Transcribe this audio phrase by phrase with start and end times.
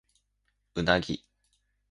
[0.73, 1.23] うなぎ